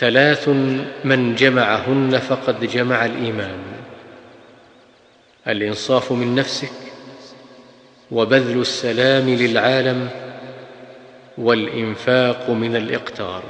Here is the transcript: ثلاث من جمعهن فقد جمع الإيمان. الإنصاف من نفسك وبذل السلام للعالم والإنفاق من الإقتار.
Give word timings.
ثلاث 0.00 0.48
من 1.04 1.34
جمعهن 1.34 2.18
فقد 2.18 2.64
جمع 2.64 3.04
الإيمان. 3.04 3.58
الإنصاف 5.48 6.12
من 6.12 6.34
نفسك 6.34 6.72
وبذل 8.10 8.60
السلام 8.60 9.28
للعالم 9.28 10.08
والإنفاق 11.38 12.50
من 12.50 12.76
الإقتار. 12.76 13.42